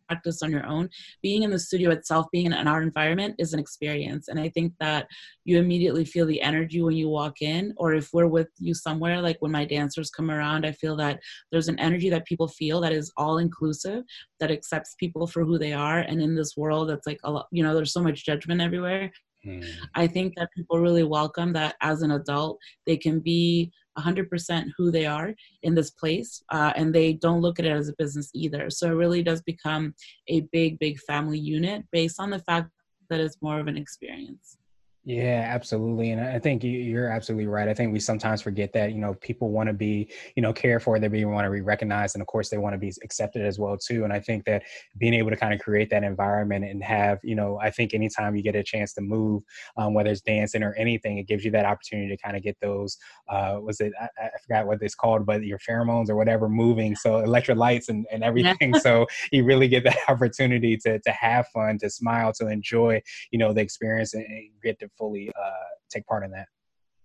practice 0.06 0.42
on 0.42 0.50
your 0.50 0.66
own 0.66 0.88
being 1.22 1.42
in 1.42 1.50
the 1.50 1.58
studio 1.58 1.90
itself 1.90 2.26
being 2.32 2.46
in 2.46 2.52
an 2.52 2.68
art 2.68 2.82
environment 2.82 3.34
is 3.38 3.52
an 3.52 3.60
experience. 3.60 4.28
And 4.28 4.38
i 4.38 4.48
think 4.48 4.72
that 4.80 5.06
you 5.44 5.58
immediately 5.58 6.04
feel 6.04 6.26
the 6.26 6.40
energy 6.40 6.82
when 6.82 6.96
you 6.96 7.08
walk 7.08 7.42
in 7.42 7.74
or 7.76 7.94
if 7.94 8.10
we're 8.12 8.26
with 8.26 8.48
you 8.58 8.74
somewhere 8.74 9.20
like 9.20 9.36
when 9.40 9.50
my 9.50 9.64
dancers 9.64 10.10
come 10.10 10.30
around 10.30 10.64
i 10.64 10.72
feel 10.72 10.96
that 10.96 11.20
there's 11.50 11.68
an 11.68 11.78
energy 11.78 12.08
that 12.10 12.24
people 12.24 12.48
feel 12.48 12.80
that 12.80 12.92
is 12.92 13.12
all 13.16 13.38
inclusive 13.38 14.04
that 14.40 14.50
accepts 14.50 14.96
people 14.98 15.26
for 15.26 15.44
who 15.44 15.58
they 15.58 15.72
are. 15.72 16.00
And 16.00 16.20
in 16.20 16.34
this 16.34 16.56
world 16.56 16.88
that's 16.88 17.06
like 17.06 17.20
a 17.24 17.30
lot 17.30 17.46
you 17.52 17.62
know 17.62 17.74
there's 17.74 17.92
so 17.92 18.02
much 18.02 18.24
judgment 18.24 18.60
everywhere. 18.60 19.10
Hmm. 19.44 19.60
I 19.94 20.06
think 20.06 20.34
that 20.36 20.50
people 20.56 20.78
really 20.78 21.02
welcome 21.02 21.52
that 21.54 21.74
as 21.80 22.02
an 22.02 22.12
adult, 22.12 22.58
they 22.86 22.96
can 22.96 23.18
be 23.18 23.72
100% 23.98 24.64
who 24.76 24.90
they 24.90 25.06
are 25.06 25.34
in 25.62 25.74
this 25.74 25.90
place 25.90 26.42
uh, 26.50 26.72
and 26.76 26.94
they 26.94 27.14
don't 27.14 27.40
look 27.40 27.58
at 27.58 27.66
it 27.66 27.72
as 27.72 27.88
a 27.88 27.94
business 27.98 28.30
either. 28.34 28.70
So 28.70 28.88
it 28.88 28.94
really 28.94 29.22
does 29.22 29.42
become 29.42 29.94
a 30.28 30.40
big 30.52 30.78
big 30.78 30.98
family 31.00 31.38
unit 31.38 31.84
based 31.92 32.18
on 32.18 32.30
the 32.30 32.38
fact 32.38 32.70
that 33.10 33.20
it's 33.20 33.42
more 33.42 33.60
of 33.60 33.66
an 33.66 33.76
experience 33.76 34.56
yeah, 35.04 35.48
absolutely. 35.52 36.12
And 36.12 36.20
I 36.20 36.38
think 36.38 36.62
you're 36.62 37.08
absolutely 37.08 37.48
right. 37.48 37.66
I 37.66 37.74
think 37.74 37.92
we 37.92 37.98
sometimes 37.98 38.40
forget 38.40 38.72
that, 38.74 38.92
you 38.92 39.00
know, 39.00 39.14
people 39.14 39.50
want 39.50 39.66
to 39.66 39.72
be, 39.72 40.08
you 40.36 40.42
know, 40.42 40.52
cared 40.52 40.80
for, 40.80 40.96
they 41.00 41.24
want 41.24 41.44
to 41.44 41.50
be 41.50 41.60
recognized. 41.60 42.14
And 42.14 42.22
of 42.22 42.28
course, 42.28 42.50
they 42.50 42.58
want 42.58 42.74
to 42.74 42.78
be 42.78 42.92
accepted 43.02 43.44
as 43.44 43.58
well, 43.58 43.76
too. 43.76 44.04
And 44.04 44.12
I 44.12 44.20
think 44.20 44.44
that 44.44 44.62
being 44.98 45.12
able 45.14 45.30
to 45.30 45.36
kind 45.36 45.52
of 45.52 45.58
create 45.58 45.90
that 45.90 46.04
environment 46.04 46.66
and 46.66 46.84
have, 46.84 47.18
you 47.24 47.34
know, 47.34 47.58
I 47.60 47.70
think 47.70 47.94
anytime 47.94 48.36
you 48.36 48.44
get 48.44 48.54
a 48.54 48.62
chance 48.62 48.92
to 48.94 49.00
move, 49.00 49.42
um, 49.76 49.92
whether 49.92 50.08
it's 50.08 50.20
dancing 50.20 50.62
or 50.62 50.72
anything, 50.74 51.18
it 51.18 51.26
gives 51.26 51.44
you 51.44 51.50
that 51.50 51.64
opportunity 51.64 52.08
to 52.14 52.22
kind 52.22 52.36
of 52.36 52.44
get 52.44 52.56
those, 52.60 52.96
uh, 53.28 53.58
was 53.60 53.80
it, 53.80 53.92
I, 54.00 54.06
I 54.22 54.28
forgot 54.46 54.68
what 54.68 54.82
it's 54.82 54.94
called, 54.94 55.26
but 55.26 55.42
your 55.42 55.58
pheromones 55.58 56.10
or 56.10 56.14
whatever 56.14 56.48
moving. 56.48 56.94
So 56.94 57.14
electrolytes 57.14 57.88
and, 57.88 58.06
and 58.12 58.22
everything. 58.22 58.74
so 58.78 59.08
you 59.32 59.42
really 59.42 59.66
get 59.66 59.82
that 59.82 59.98
opportunity 60.08 60.76
to, 60.76 61.00
to 61.00 61.10
have 61.10 61.48
fun, 61.48 61.78
to 61.78 61.90
smile, 61.90 62.32
to 62.34 62.46
enjoy, 62.46 63.02
you 63.32 63.40
know, 63.40 63.52
the 63.52 63.62
experience 63.62 64.14
and 64.14 64.24
get 64.62 64.78
to 64.78 64.91
fully 64.96 65.30
uh, 65.30 65.50
take 65.90 66.06
part 66.06 66.24
in 66.24 66.30
that. 66.32 66.46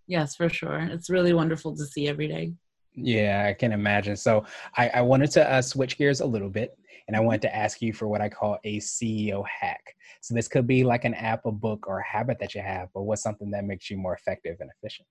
Yes, 0.08 0.36
for 0.36 0.50
sure. 0.50 0.80
It's 0.80 1.10
really 1.10 1.34
wonderful 1.34 1.76
to 1.76 1.86
see 1.86 2.08
every 2.08 2.28
day. 2.28 2.54
Yeah, 2.96 3.46
I 3.48 3.54
can 3.54 3.72
imagine. 3.74 4.16
So 4.16 4.46
I, 4.76 4.90
I 4.90 5.02
wanted 5.02 5.30
to 5.32 5.50
uh, 5.50 5.62
switch 5.62 5.98
gears 5.98 6.22
a 6.22 6.26
little 6.26 6.50
bit, 6.50 6.78
and 7.08 7.16
I 7.16 7.20
wanted 7.20 7.44
to 7.44 7.56
ask 7.56 7.82
you 7.82 7.94
for 7.94 8.08
what 8.08 8.22
I 8.22 8.30
call 8.30 8.58
a 8.64 8.80
CEO 8.80 9.46
hack. 9.46 9.96
So 10.22 10.34
this 10.34 10.48
could 10.48 10.66
be 10.66 10.84
like 10.84 11.06
an 11.06 11.14
app, 11.14 11.46
a 11.46 11.52
book, 11.52 11.86
or 11.88 12.00
a 12.00 12.08
habit 12.08 12.40
that 12.40 12.56
you 12.56 12.62
have, 12.62 12.90
but 12.94 13.04
what's 13.04 13.22
something 13.22 13.52
that 13.52 13.66
makes 13.66 13.90
you 13.90 13.98
more 13.98 14.16
effective 14.16 14.58
and 14.62 14.70
efficient? 14.82 15.08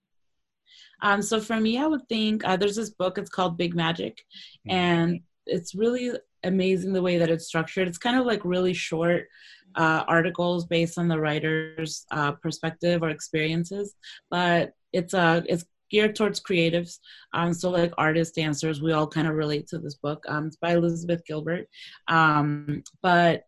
Um, 1.02 1.22
so 1.22 1.40
for 1.40 1.60
me, 1.60 1.78
I 1.78 1.86
would 1.86 2.08
think 2.08 2.44
uh, 2.44 2.56
there's 2.56 2.76
this 2.76 2.90
book. 2.90 3.18
It's 3.18 3.30
called 3.30 3.56
Big 3.56 3.74
Magic, 3.74 4.24
mm-hmm. 4.66 4.76
and 4.76 5.20
it's 5.46 5.74
really 5.74 6.12
amazing 6.46 6.92
the 6.92 7.02
way 7.02 7.18
that 7.18 7.30
it's 7.30 7.46
structured. 7.46 7.88
It's 7.88 7.98
kind 7.98 8.18
of 8.18 8.26
like 8.26 8.44
really 8.44 8.72
short 8.72 9.26
uh, 9.74 10.04
articles 10.08 10.66
based 10.66 10.98
on 10.98 11.08
the 11.08 11.20
writer's 11.20 12.06
uh, 12.10 12.32
perspective 12.32 13.02
or 13.02 13.10
experiences, 13.10 13.94
but 14.30 14.72
it's 14.92 15.14
uh, 15.14 15.42
it's 15.46 15.64
geared 15.90 16.16
towards 16.16 16.40
creatives. 16.40 16.98
Um, 17.32 17.52
so 17.52 17.70
like 17.70 17.92
artists, 17.98 18.34
dancers, 18.34 18.82
we 18.82 18.92
all 18.92 19.06
kind 19.06 19.28
of 19.28 19.34
relate 19.34 19.68
to 19.68 19.78
this 19.78 19.94
book. 19.94 20.24
Um, 20.28 20.46
it's 20.46 20.56
by 20.56 20.72
Elizabeth 20.72 21.22
Gilbert, 21.26 21.68
um, 22.08 22.82
but 23.02 23.42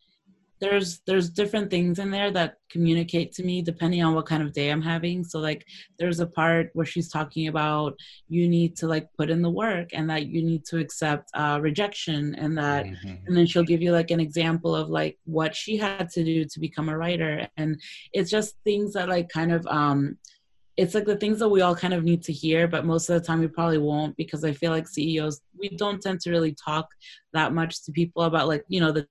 there's 0.60 1.00
there's 1.06 1.30
different 1.30 1.70
things 1.70 1.98
in 1.98 2.10
there 2.10 2.30
that 2.32 2.56
communicate 2.70 3.32
to 3.32 3.42
me 3.42 3.62
depending 3.62 4.02
on 4.02 4.14
what 4.14 4.26
kind 4.26 4.42
of 4.42 4.52
day 4.52 4.70
I'm 4.70 4.82
having. 4.82 5.24
So 5.24 5.38
like 5.38 5.64
there's 5.98 6.20
a 6.20 6.26
part 6.26 6.70
where 6.74 6.86
she's 6.86 7.08
talking 7.08 7.48
about 7.48 7.96
you 8.28 8.48
need 8.48 8.76
to 8.76 8.86
like 8.86 9.08
put 9.16 9.30
in 9.30 9.42
the 9.42 9.50
work 9.50 9.90
and 9.92 10.08
that 10.10 10.26
you 10.26 10.42
need 10.42 10.64
to 10.66 10.78
accept 10.78 11.30
uh, 11.34 11.58
rejection 11.60 12.34
and 12.34 12.56
that 12.58 12.86
mm-hmm. 12.86 13.26
and 13.26 13.36
then 13.36 13.46
she'll 13.46 13.62
give 13.62 13.82
you 13.82 13.92
like 13.92 14.10
an 14.10 14.20
example 14.20 14.74
of 14.74 14.88
like 14.88 15.18
what 15.24 15.54
she 15.54 15.76
had 15.76 16.08
to 16.10 16.24
do 16.24 16.44
to 16.44 16.60
become 16.60 16.88
a 16.88 16.96
writer 16.96 17.48
and 17.56 17.80
it's 18.12 18.30
just 18.30 18.56
things 18.64 18.92
that 18.92 19.08
like 19.08 19.28
kind 19.28 19.52
of 19.52 19.66
um 19.66 20.16
it's 20.78 20.94
like 20.94 21.06
the 21.06 21.16
things 21.16 21.40
that 21.40 21.48
we 21.48 21.60
all 21.60 21.74
kind 21.74 21.92
of 21.92 22.04
need 22.04 22.22
to 22.22 22.32
hear, 22.32 22.68
but 22.68 22.86
most 22.86 23.10
of 23.10 23.20
the 23.20 23.26
time 23.26 23.40
we 23.40 23.48
probably 23.48 23.78
won't 23.78 24.16
because 24.16 24.44
I 24.44 24.52
feel 24.52 24.70
like 24.70 24.86
CEOs 24.86 25.40
we 25.58 25.70
don't 25.70 26.00
tend 26.00 26.20
to 26.20 26.30
really 26.30 26.54
talk 26.54 26.86
that 27.32 27.52
much 27.52 27.84
to 27.84 27.90
people 27.90 28.22
about 28.22 28.46
like 28.46 28.62
you 28.68 28.80
know 28.80 28.92
the 28.92 29.04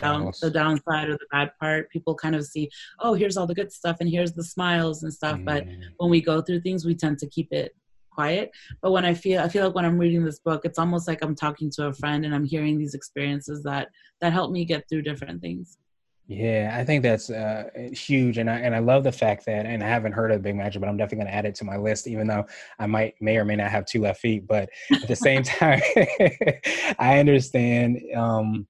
down 0.00 0.30
the 0.40 0.48
downside 0.48 1.08
or 1.08 1.14
the 1.14 1.26
bad 1.32 1.50
part. 1.58 1.90
People 1.90 2.14
kind 2.14 2.36
of 2.36 2.46
see, 2.46 2.70
oh, 3.00 3.14
here's 3.14 3.36
all 3.36 3.48
the 3.48 3.54
good 3.54 3.72
stuff 3.72 3.96
and 3.98 4.08
here's 4.08 4.32
the 4.32 4.44
smiles 4.44 5.02
and 5.02 5.12
stuff, 5.12 5.38
mm. 5.38 5.44
but 5.44 5.66
when 5.96 6.08
we 6.08 6.20
go 6.20 6.40
through 6.40 6.60
things, 6.60 6.86
we 6.86 6.94
tend 6.94 7.18
to 7.18 7.26
keep 7.26 7.52
it 7.52 7.74
quiet. 8.12 8.52
But 8.80 8.92
when 8.92 9.04
I 9.04 9.14
feel 9.14 9.42
I 9.42 9.48
feel 9.48 9.66
like 9.66 9.74
when 9.74 9.84
I'm 9.84 9.98
reading 9.98 10.24
this 10.24 10.38
book, 10.38 10.64
it's 10.64 10.78
almost 10.78 11.08
like 11.08 11.18
I'm 11.22 11.34
talking 11.34 11.68
to 11.72 11.88
a 11.88 11.92
friend 11.92 12.24
and 12.24 12.32
I'm 12.32 12.44
hearing 12.44 12.78
these 12.78 12.94
experiences 12.94 13.64
that 13.64 13.88
that 14.20 14.32
help 14.32 14.52
me 14.52 14.64
get 14.64 14.88
through 14.88 15.02
different 15.02 15.42
things. 15.42 15.78
Yeah, 16.30 16.76
I 16.78 16.84
think 16.84 17.02
that's 17.02 17.30
uh, 17.30 17.70
huge, 17.90 18.36
and 18.36 18.50
I 18.50 18.58
and 18.58 18.74
I 18.74 18.80
love 18.80 19.02
the 19.02 19.10
fact 19.10 19.46
that, 19.46 19.64
and 19.64 19.82
I 19.82 19.88
haven't 19.88 20.12
heard 20.12 20.30
of 20.30 20.42
Big 20.42 20.56
Magic, 20.56 20.78
but 20.78 20.86
I'm 20.86 20.98
definitely 20.98 21.24
going 21.24 21.28
to 21.28 21.34
add 21.34 21.46
it 21.46 21.54
to 21.54 21.64
my 21.64 21.78
list, 21.78 22.06
even 22.06 22.26
though 22.26 22.44
I 22.78 22.86
might 22.86 23.14
may 23.18 23.38
or 23.38 23.46
may 23.46 23.56
not 23.56 23.70
have 23.70 23.86
two 23.86 24.02
left 24.02 24.20
feet. 24.20 24.46
But 24.46 24.68
at 24.92 25.08
the 25.08 25.16
same 25.16 25.42
time, 25.44 25.80
I 26.98 27.18
understand. 27.18 28.02
Um, 28.14 28.66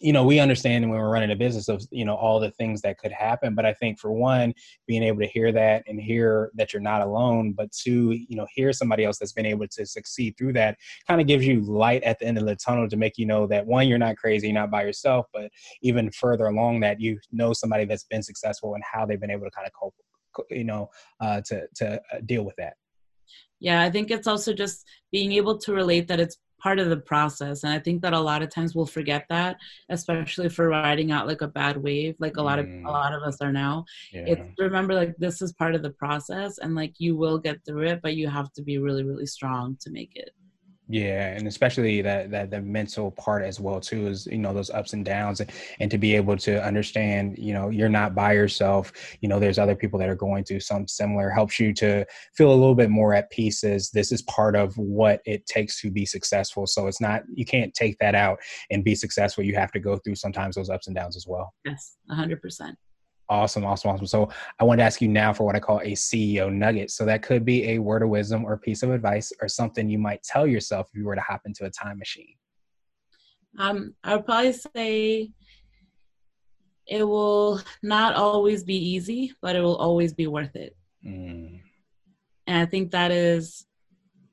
you 0.00 0.12
know, 0.12 0.24
we 0.24 0.38
understand 0.40 0.88
when 0.88 0.98
we're 0.98 1.10
running 1.10 1.30
a 1.30 1.36
business 1.36 1.68
of, 1.68 1.86
you 1.90 2.04
know, 2.04 2.14
all 2.14 2.40
the 2.40 2.50
things 2.52 2.80
that 2.80 2.98
could 2.98 3.12
happen. 3.12 3.54
But 3.54 3.66
I 3.66 3.74
think 3.74 3.98
for 3.98 4.10
one, 4.10 4.54
being 4.86 5.02
able 5.02 5.18
to 5.20 5.26
hear 5.26 5.52
that 5.52 5.84
and 5.86 6.00
hear 6.00 6.50
that 6.54 6.72
you're 6.72 6.80
not 6.80 7.02
alone, 7.02 7.52
but 7.52 7.70
two, 7.72 8.12
you 8.12 8.36
know, 8.36 8.46
hear 8.54 8.72
somebody 8.72 9.04
else 9.04 9.18
that's 9.18 9.32
been 9.32 9.46
able 9.46 9.68
to 9.68 9.84
succeed 9.84 10.36
through 10.38 10.54
that 10.54 10.78
kind 11.06 11.20
of 11.20 11.26
gives 11.26 11.46
you 11.46 11.60
light 11.60 12.02
at 12.04 12.18
the 12.18 12.26
end 12.26 12.38
of 12.38 12.46
the 12.46 12.56
tunnel 12.56 12.88
to 12.88 12.96
make 12.96 13.18
you 13.18 13.26
know 13.26 13.46
that 13.46 13.66
one, 13.66 13.86
you're 13.86 13.98
not 13.98 14.16
crazy, 14.16 14.46
you're 14.46 14.54
not 14.54 14.70
by 14.70 14.82
yourself, 14.82 15.26
but 15.32 15.50
even 15.82 16.10
further 16.10 16.46
along 16.46 16.80
that 16.80 17.00
you 17.00 17.18
know 17.30 17.52
somebody 17.52 17.84
that's 17.84 18.04
been 18.04 18.22
successful 18.22 18.74
and 18.74 18.82
how 18.90 19.04
they've 19.04 19.20
been 19.20 19.30
able 19.30 19.44
to 19.44 19.50
kind 19.50 19.66
of 19.66 19.72
cope, 19.72 19.94
you 20.50 20.64
know, 20.64 20.88
uh, 21.20 21.40
to, 21.44 21.66
to 21.74 21.94
uh, 21.94 22.20
deal 22.24 22.44
with 22.44 22.56
that. 22.56 22.74
Yeah, 23.60 23.82
I 23.82 23.90
think 23.90 24.10
it's 24.10 24.26
also 24.26 24.52
just 24.52 24.84
being 25.12 25.32
able 25.32 25.56
to 25.58 25.72
relate 25.72 26.08
that 26.08 26.18
it's 26.18 26.36
part 26.62 26.78
of 26.78 26.88
the 26.88 26.96
process 26.96 27.64
and 27.64 27.72
i 27.72 27.78
think 27.78 28.00
that 28.02 28.12
a 28.12 28.20
lot 28.20 28.42
of 28.42 28.48
times 28.48 28.74
we'll 28.74 28.86
forget 28.86 29.26
that 29.28 29.56
especially 29.90 30.48
for 30.48 30.68
riding 30.68 31.10
out 31.10 31.26
like 31.26 31.40
a 31.40 31.48
bad 31.48 31.76
wave 31.76 32.14
like 32.18 32.36
a 32.36 32.42
lot 32.42 32.58
of 32.58 32.66
a 32.66 32.68
mm. 32.68 32.84
lot 32.84 33.12
of 33.12 33.22
us 33.22 33.40
are 33.40 33.52
now 33.52 33.84
yeah. 34.12 34.24
it's 34.26 34.42
remember 34.58 34.94
like 34.94 35.14
this 35.16 35.42
is 35.42 35.52
part 35.52 35.74
of 35.74 35.82
the 35.82 35.90
process 35.90 36.58
and 36.58 36.74
like 36.74 36.94
you 36.98 37.16
will 37.16 37.38
get 37.38 37.64
through 37.64 37.86
it 37.86 38.00
but 38.02 38.14
you 38.14 38.28
have 38.28 38.52
to 38.52 38.62
be 38.62 38.78
really 38.78 39.02
really 39.02 39.26
strong 39.26 39.76
to 39.80 39.90
make 39.90 40.12
it 40.14 40.30
yeah, 40.92 41.28
and 41.28 41.48
especially 41.48 42.02
that 42.02 42.30
that 42.32 42.50
the 42.50 42.60
mental 42.60 43.12
part 43.12 43.42
as 43.42 43.58
well 43.58 43.80
too 43.80 44.08
is 44.08 44.26
you 44.26 44.36
know 44.36 44.52
those 44.52 44.68
ups 44.68 44.92
and 44.92 45.06
downs 45.06 45.40
and, 45.40 45.50
and 45.80 45.90
to 45.90 45.96
be 45.96 46.14
able 46.14 46.36
to 46.36 46.62
understand 46.62 47.38
you 47.38 47.54
know 47.54 47.70
you're 47.70 47.88
not 47.88 48.14
by 48.14 48.34
yourself. 48.34 48.92
You 49.22 49.30
know 49.30 49.40
there's 49.40 49.58
other 49.58 49.74
people 49.74 49.98
that 50.00 50.10
are 50.10 50.14
going 50.14 50.44
through 50.44 50.60
some 50.60 50.86
similar 50.86 51.30
helps 51.30 51.58
you 51.58 51.72
to 51.76 52.04
feel 52.34 52.50
a 52.50 52.54
little 52.54 52.74
bit 52.74 52.90
more 52.90 53.14
at 53.14 53.30
peace. 53.30 53.64
As 53.64 53.90
this 53.90 54.12
is 54.12 54.20
part 54.20 54.54
of 54.54 54.76
what 54.76 55.22
it 55.24 55.46
takes 55.46 55.80
to 55.80 55.90
be 55.90 56.04
successful. 56.04 56.66
So 56.66 56.88
it's 56.88 57.00
not 57.00 57.22
you 57.32 57.46
can't 57.46 57.72
take 57.72 57.96
that 58.00 58.14
out 58.14 58.38
and 58.70 58.84
be 58.84 58.94
successful. 58.94 59.44
You 59.44 59.54
have 59.54 59.72
to 59.72 59.80
go 59.80 59.96
through 59.96 60.16
sometimes 60.16 60.56
those 60.56 60.68
ups 60.68 60.88
and 60.88 60.94
downs 60.94 61.16
as 61.16 61.26
well. 61.26 61.54
Yes, 61.64 61.96
hundred 62.10 62.42
percent. 62.42 62.76
Awesome, 63.32 63.64
awesome, 63.64 63.90
awesome. 63.90 64.06
So 64.06 64.28
I 64.60 64.64
want 64.64 64.78
to 64.80 64.84
ask 64.84 65.00
you 65.00 65.08
now 65.08 65.32
for 65.32 65.44
what 65.44 65.56
I 65.56 65.58
call 65.58 65.78
a 65.78 65.92
CEO 65.92 66.52
nugget. 66.52 66.90
So 66.90 67.06
that 67.06 67.22
could 67.22 67.46
be 67.46 67.70
a 67.70 67.78
word 67.78 68.02
of 68.02 68.10
wisdom 68.10 68.44
or 68.44 68.58
piece 68.58 68.82
of 68.82 68.90
advice 68.90 69.32
or 69.40 69.48
something 69.48 69.88
you 69.88 69.98
might 69.98 70.22
tell 70.22 70.46
yourself 70.46 70.90
if 70.92 70.98
you 70.98 71.06
were 71.06 71.14
to 71.14 71.22
hop 71.22 71.40
into 71.46 71.64
a 71.64 71.70
time 71.70 71.98
machine. 71.98 72.34
Um, 73.58 73.94
I 74.04 74.16
would 74.16 74.26
probably 74.26 74.52
say 74.52 75.30
it 76.86 77.04
will 77.04 77.62
not 77.82 78.16
always 78.16 78.64
be 78.64 78.76
easy, 78.76 79.32
but 79.40 79.56
it 79.56 79.62
will 79.62 79.76
always 79.76 80.12
be 80.12 80.26
worth 80.26 80.54
it. 80.54 80.76
Mm. 81.02 81.60
And 82.46 82.58
I 82.58 82.66
think 82.66 82.90
that 82.90 83.12
is 83.12 83.64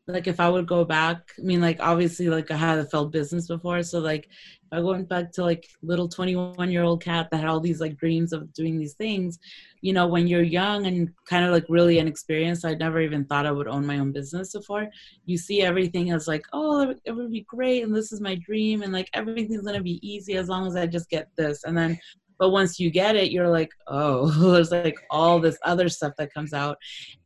like 0.07 0.27
if 0.27 0.41
I 0.41 0.49
would 0.49 0.67
go 0.67 0.83
back, 0.83 1.31
I 1.37 1.41
mean, 1.41 1.61
like 1.61 1.79
obviously, 1.79 2.27
like 2.27 2.51
I 2.51 2.57
had 2.57 2.79
a 2.79 2.85
failed 2.85 3.13
business 3.13 3.47
before, 3.47 3.81
so 3.81 3.99
like 3.99 4.27
I 4.71 4.79
went 4.79 5.09
back 5.09 5.31
to 5.33 5.43
like 5.43 5.67
little 5.81 6.07
21 6.07 6.71
year 6.71 6.83
old 6.83 7.03
Kat 7.03 7.29
that 7.31 7.37
had 7.37 7.47
all 7.47 7.59
these 7.59 7.81
like 7.81 7.97
dreams 7.97 8.33
of 8.33 8.53
doing 8.53 8.77
these 8.77 8.93
things, 8.93 9.39
you 9.81 9.93
know, 9.93 10.07
when 10.07 10.27
you're 10.27 10.43
young 10.43 10.85
and 10.85 11.09
kind 11.25 11.45
of 11.45 11.51
like 11.51 11.65
really 11.69 11.99
inexperienced, 11.99 12.65
I 12.65 12.73
never 12.75 13.01
even 13.01 13.25
thought 13.25 13.45
I 13.45 13.51
would 13.51 13.67
own 13.67 13.85
my 13.85 13.99
own 13.99 14.11
business 14.11 14.53
before. 14.53 14.87
You 15.25 15.37
see 15.37 15.61
everything 15.61 16.11
as 16.11 16.27
like, 16.27 16.45
oh, 16.53 16.93
it 17.05 17.11
would 17.11 17.31
be 17.31 17.41
great, 17.41 17.83
and 17.83 17.95
this 17.95 18.11
is 18.11 18.21
my 18.21 18.35
dream, 18.35 18.81
and 18.81 18.93
like 18.93 19.09
everything's 19.13 19.63
gonna 19.63 19.81
be 19.81 19.99
easy 20.07 20.35
as 20.35 20.49
long 20.49 20.67
as 20.67 20.75
I 20.75 20.85
just 20.85 21.09
get 21.09 21.29
this, 21.35 21.63
and 21.63 21.77
then 21.77 21.99
but 22.39 22.49
once 22.49 22.79
you 22.79 22.89
get 22.89 23.15
it 23.15 23.31
you're 23.31 23.49
like 23.49 23.69
oh 23.87 24.29
there's 24.53 24.71
like 24.71 24.97
all 25.11 25.39
this 25.39 25.57
other 25.63 25.89
stuff 25.89 26.13
that 26.17 26.33
comes 26.33 26.53
out 26.53 26.77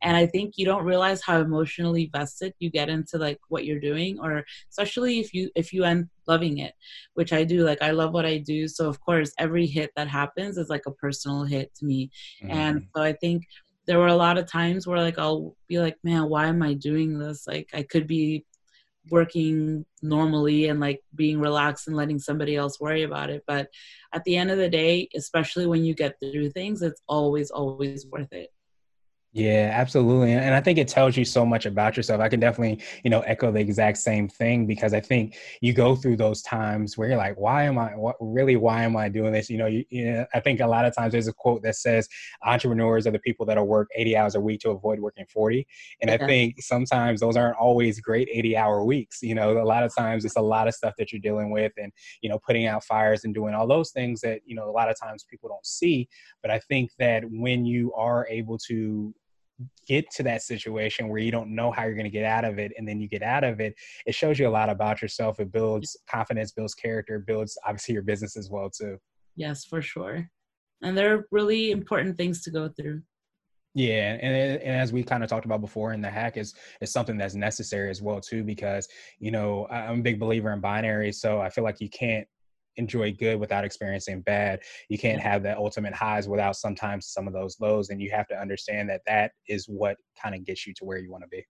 and 0.02 0.16
i 0.16 0.26
think 0.26 0.54
you 0.56 0.66
don't 0.66 0.84
realize 0.84 1.22
how 1.22 1.40
emotionally 1.40 2.10
vested 2.12 2.52
you 2.58 2.70
get 2.70 2.88
into 2.88 3.16
like 3.16 3.38
what 3.48 3.64
you're 3.64 3.80
doing 3.80 4.18
or 4.20 4.44
especially 4.70 5.20
if 5.20 5.32
you 5.32 5.50
if 5.54 5.72
you 5.72 5.84
end 5.84 6.08
loving 6.26 6.58
it 6.58 6.74
which 7.14 7.32
i 7.32 7.44
do 7.44 7.64
like 7.64 7.80
i 7.82 7.90
love 7.90 8.12
what 8.12 8.26
i 8.26 8.38
do 8.38 8.66
so 8.66 8.88
of 8.88 9.00
course 9.00 9.32
every 9.38 9.66
hit 9.66 9.90
that 9.96 10.08
happens 10.08 10.58
is 10.58 10.68
like 10.68 10.82
a 10.86 10.92
personal 10.92 11.44
hit 11.44 11.74
to 11.74 11.84
me 11.84 12.10
mm-hmm. 12.42 12.50
and 12.50 12.86
so 12.94 13.02
i 13.02 13.12
think 13.12 13.44
there 13.86 13.98
were 13.98 14.06
a 14.06 14.16
lot 14.16 14.38
of 14.38 14.50
times 14.50 14.86
where 14.86 15.00
like 15.00 15.18
I'll 15.18 15.54
be 15.68 15.78
like, 15.78 15.96
man, 16.02 16.28
why 16.28 16.46
am 16.46 16.62
I 16.62 16.74
doing 16.74 17.18
this? 17.18 17.46
Like 17.46 17.68
I 17.74 17.82
could 17.82 18.06
be 18.06 18.44
working 19.10 19.84
normally 20.02 20.68
and 20.68 20.80
like 20.80 21.00
being 21.14 21.40
relaxed 21.40 21.86
and 21.86 21.96
letting 21.96 22.18
somebody 22.18 22.56
else 22.56 22.80
worry 22.80 23.02
about 23.02 23.30
it. 23.30 23.42
But 23.46 23.68
at 24.12 24.24
the 24.24 24.36
end 24.36 24.50
of 24.50 24.58
the 24.58 24.68
day, 24.68 25.08
especially 25.14 25.66
when 25.66 25.84
you 25.84 25.94
get 25.94 26.16
through 26.20 26.50
things, 26.50 26.82
it's 26.82 27.02
always, 27.06 27.50
always 27.50 28.06
worth 28.06 28.32
it. 28.32 28.50
Yeah, 29.36 29.72
absolutely. 29.74 30.32
And 30.32 30.54
I 30.54 30.60
think 30.60 30.78
it 30.78 30.86
tells 30.86 31.16
you 31.16 31.24
so 31.24 31.44
much 31.44 31.66
about 31.66 31.96
yourself. 31.96 32.20
I 32.20 32.28
can 32.28 32.38
definitely, 32.38 32.80
you 33.02 33.10
know, 33.10 33.18
echo 33.22 33.50
the 33.50 33.58
exact 33.58 33.98
same 33.98 34.28
thing 34.28 34.64
because 34.64 34.94
I 34.94 35.00
think 35.00 35.36
you 35.60 35.72
go 35.72 35.96
through 35.96 36.18
those 36.18 36.40
times 36.40 36.96
where 36.96 37.08
you're 37.08 37.16
like, 37.16 37.36
why 37.36 37.64
am 37.64 37.76
I, 37.76 37.96
what 37.96 38.14
really, 38.20 38.54
why 38.54 38.84
am 38.84 38.96
I 38.96 39.08
doing 39.08 39.32
this? 39.32 39.50
You 39.50 39.58
know, 39.58 39.66
you, 39.66 39.84
you 39.90 40.04
know, 40.04 40.26
I 40.34 40.38
think 40.38 40.60
a 40.60 40.68
lot 40.68 40.84
of 40.84 40.94
times 40.94 41.10
there's 41.10 41.26
a 41.26 41.32
quote 41.32 41.64
that 41.64 41.74
says 41.74 42.08
entrepreneurs 42.44 43.08
are 43.08 43.10
the 43.10 43.18
people 43.18 43.44
that'll 43.44 43.66
work 43.66 43.88
80 43.96 44.16
hours 44.16 44.36
a 44.36 44.40
week 44.40 44.60
to 44.60 44.70
avoid 44.70 45.00
working 45.00 45.26
40. 45.26 45.66
And 46.00 46.12
I 46.12 46.18
think 46.18 46.62
sometimes 46.62 47.18
those 47.18 47.36
aren't 47.36 47.56
always 47.56 47.98
great 47.98 48.28
80 48.30 48.56
hour 48.56 48.84
weeks. 48.84 49.20
You 49.20 49.34
know, 49.34 49.60
a 49.60 49.64
lot 49.66 49.82
of 49.82 49.92
times 49.92 50.24
it's 50.24 50.36
a 50.36 50.40
lot 50.42 50.68
of 50.68 50.74
stuff 50.74 50.94
that 50.96 51.10
you're 51.10 51.20
dealing 51.20 51.50
with 51.50 51.72
and, 51.76 51.92
you 52.22 52.28
know, 52.28 52.38
putting 52.38 52.66
out 52.66 52.84
fires 52.84 53.24
and 53.24 53.34
doing 53.34 53.52
all 53.52 53.66
those 53.66 53.90
things 53.90 54.20
that, 54.20 54.42
you 54.46 54.54
know, 54.54 54.70
a 54.70 54.70
lot 54.70 54.88
of 54.88 54.96
times 54.96 55.24
people 55.28 55.48
don't 55.48 55.66
see. 55.66 56.08
But 56.40 56.52
I 56.52 56.60
think 56.60 56.92
that 57.00 57.24
when 57.28 57.64
you 57.64 57.92
are 57.94 58.28
able 58.30 58.58
to 58.68 59.12
get 59.86 60.10
to 60.10 60.22
that 60.22 60.42
situation 60.42 61.08
where 61.08 61.20
you 61.20 61.30
don't 61.30 61.54
know 61.54 61.70
how 61.70 61.84
you're 61.84 61.94
going 61.94 62.04
to 62.04 62.10
get 62.10 62.24
out 62.24 62.44
of 62.44 62.58
it 62.58 62.72
and 62.76 62.88
then 62.88 63.00
you 63.00 63.08
get 63.08 63.22
out 63.22 63.44
of 63.44 63.60
it 63.60 63.74
it 64.06 64.14
shows 64.14 64.38
you 64.38 64.48
a 64.48 64.50
lot 64.50 64.68
about 64.68 65.00
yourself. 65.00 65.38
It 65.40 65.52
builds 65.52 65.96
confidence 66.10 66.52
builds 66.52 66.74
character 66.74 67.18
builds 67.18 67.56
obviously 67.66 67.94
your 67.94 68.02
business 68.02 68.36
as 68.36 68.50
well 68.50 68.70
too. 68.70 68.98
Yes 69.36 69.64
for 69.64 69.80
sure. 69.80 70.28
And 70.82 70.96
they're 70.96 71.26
really 71.30 71.70
important 71.70 72.16
things 72.16 72.42
to 72.42 72.50
go 72.50 72.68
through. 72.68 73.02
Yeah, 73.76 74.16
and, 74.20 74.62
and 74.62 74.80
as 74.80 74.92
we 74.92 75.02
kind 75.02 75.24
of 75.24 75.28
talked 75.28 75.46
about 75.46 75.60
before, 75.60 75.90
and 75.90 76.04
the 76.04 76.10
hack 76.10 76.36
is 76.36 76.54
is 76.80 76.92
something 76.92 77.16
that's 77.16 77.34
necessary 77.34 77.90
as 77.90 78.00
well 78.00 78.20
too, 78.20 78.44
because 78.44 78.86
you 79.18 79.32
know 79.32 79.66
I'm 79.68 79.98
a 79.98 80.02
big 80.02 80.20
believer 80.20 80.52
in 80.52 80.60
binary, 80.60 81.10
so 81.10 81.40
I 81.40 81.50
feel 81.50 81.64
like 81.64 81.80
you 81.80 81.88
can't 81.88 82.26
enjoy 82.76 83.12
good 83.12 83.38
without 83.38 83.64
experiencing 83.64 84.22
bad. 84.22 84.60
You 84.88 84.98
can't 84.98 85.20
have 85.20 85.42
the 85.42 85.56
ultimate 85.56 85.94
highs 85.94 86.28
without 86.28 86.56
sometimes 86.56 87.06
some 87.08 87.26
of 87.26 87.32
those 87.32 87.56
lows. 87.60 87.90
And 87.90 88.00
you 88.00 88.10
have 88.10 88.26
to 88.28 88.40
understand 88.40 88.88
that 88.90 89.02
that 89.06 89.32
is 89.48 89.66
what 89.66 89.96
kind 90.20 90.34
of 90.34 90.44
gets 90.44 90.66
you 90.66 90.74
to 90.74 90.84
where 90.84 90.98
you 90.98 91.10
want 91.10 91.24
to 91.24 91.28
be. 91.28 91.44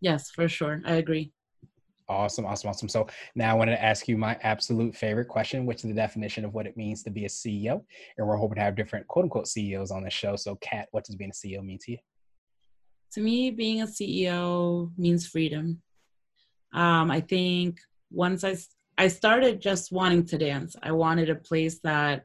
Yes, 0.00 0.30
for 0.30 0.48
sure. 0.48 0.82
I 0.84 0.94
agree. 0.94 1.32
Awesome, 2.08 2.46
awesome, 2.46 2.70
awesome. 2.70 2.88
So 2.88 3.08
now 3.34 3.50
I 3.50 3.54
wanted 3.54 3.72
to 3.72 3.82
ask 3.82 4.06
you 4.06 4.16
my 4.16 4.38
absolute 4.42 4.94
favorite 4.94 5.26
question, 5.26 5.66
which 5.66 5.78
is 5.78 5.90
the 5.90 5.94
definition 5.94 6.44
of 6.44 6.54
what 6.54 6.66
it 6.66 6.76
means 6.76 7.02
to 7.02 7.10
be 7.10 7.24
a 7.24 7.28
CEO. 7.28 7.82
And 8.16 8.26
we're 8.26 8.36
hoping 8.36 8.56
to 8.56 8.60
have 8.60 8.76
different 8.76 9.08
quote 9.08 9.24
unquote 9.24 9.48
CEOs 9.48 9.90
on 9.90 10.04
the 10.04 10.10
show. 10.10 10.36
So, 10.36 10.54
Kat, 10.56 10.86
what 10.92 11.04
does 11.04 11.16
being 11.16 11.30
a 11.30 11.32
CEO 11.32 11.64
mean 11.64 11.78
to 11.82 11.92
you? 11.92 11.98
To 13.12 13.20
me, 13.20 13.50
being 13.50 13.82
a 13.82 13.86
CEO 13.86 14.92
means 14.96 15.26
freedom. 15.26 15.82
Um, 16.72 17.10
I 17.10 17.20
think 17.20 17.80
once 18.10 18.44
I 18.44 18.56
I 18.98 19.08
started 19.08 19.60
just 19.60 19.92
wanting 19.92 20.24
to 20.26 20.38
dance. 20.38 20.74
I 20.82 20.92
wanted 20.92 21.28
a 21.28 21.34
place 21.34 21.78
that 21.80 22.24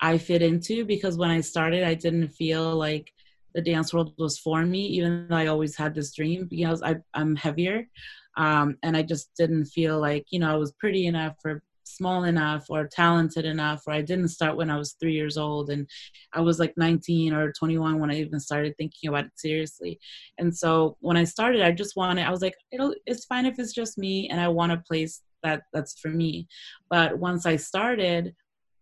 I 0.00 0.18
fit 0.18 0.42
into 0.42 0.84
because 0.84 1.16
when 1.16 1.30
I 1.30 1.40
started, 1.40 1.84
I 1.84 1.94
didn't 1.94 2.28
feel 2.28 2.74
like 2.76 3.12
the 3.54 3.62
dance 3.62 3.92
world 3.92 4.14
was 4.18 4.38
for 4.38 4.64
me, 4.64 4.86
even 4.86 5.26
though 5.28 5.36
I 5.36 5.46
always 5.46 5.76
had 5.76 5.94
this 5.94 6.14
dream 6.14 6.46
because 6.48 6.82
I, 6.82 6.96
am 7.14 7.36
heavier. 7.36 7.88
Um, 8.36 8.78
and 8.82 8.96
I 8.96 9.02
just 9.02 9.30
didn't 9.36 9.66
feel 9.66 10.00
like, 10.00 10.26
you 10.30 10.38
know, 10.38 10.50
I 10.50 10.56
was 10.56 10.72
pretty 10.72 11.06
enough 11.06 11.36
or 11.44 11.62
small 11.84 12.24
enough 12.24 12.66
or 12.70 12.86
talented 12.86 13.44
enough, 13.44 13.82
or 13.86 13.92
I 13.92 14.00
didn't 14.00 14.28
start 14.28 14.56
when 14.56 14.70
I 14.70 14.78
was 14.78 14.94
three 14.94 15.12
years 15.12 15.36
old. 15.36 15.70
And 15.70 15.86
I 16.32 16.40
was 16.40 16.58
like 16.58 16.72
19 16.76 17.34
or 17.34 17.52
21 17.52 18.00
when 18.00 18.10
I 18.10 18.14
even 18.14 18.40
started 18.40 18.74
thinking 18.76 19.08
about 19.08 19.26
it 19.26 19.32
seriously. 19.36 20.00
And 20.38 20.56
so 20.56 20.96
when 21.00 21.16
I 21.16 21.24
started, 21.24 21.62
I 21.62 21.72
just 21.72 21.96
wanted, 21.96 22.26
I 22.26 22.30
was 22.30 22.42
like, 22.42 22.54
it'll, 22.70 22.94
it's 23.06 23.26
fine 23.26 23.44
if 23.44 23.58
it's 23.58 23.74
just 23.74 23.98
me. 23.98 24.28
And 24.30 24.40
I 24.40 24.48
want 24.48 24.72
a 24.72 24.78
place 24.78 25.20
that 25.42 25.62
that's 25.72 25.98
for 25.98 26.08
me. 26.08 26.48
But 26.90 27.18
once 27.18 27.46
i 27.46 27.56
started 27.56 28.34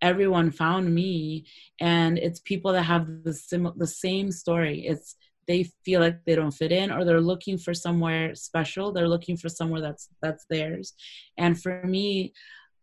everyone 0.02 0.50
found 0.50 0.95
me 0.95 1.45
and 1.79 2.17
it's 2.19 2.40
people 2.40 2.73
that 2.73 2.85
have 2.85 3.07
the 3.23 3.35
sim- 3.35 3.75
the 3.76 3.87
same 3.87 4.31
story. 4.33 4.87
It's 4.87 5.17
they 5.47 5.64
feel 5.85 6.00
like 6.00 6.25
they 6.25 6.37
don't 6.37 6.52
fit 6.52 6.73
in 6.73 6.93
or 6.93 7.05
they're 7.05 7.21
looking 7.21 7.59
for 7.59 7.75
somewhere 7.75 8.35
special. 8.35 8.93
They're 8.93 9.09
looking 9.09 9.37
for 9.37 9.49
somewhere 9.49 9.81
that's 9.81 10.09
that's 10.23 10.47
theirs. 10.49 10.95
And 11.37 11.61
for 11.61 11.83
me 11.85 12.33